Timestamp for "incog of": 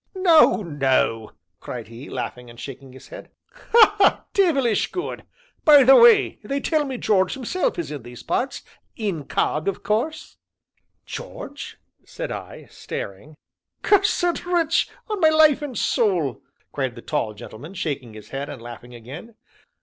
8.97-9.83